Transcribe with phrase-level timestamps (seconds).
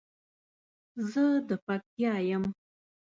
[1.11, 2.43] زه د پکتیا یم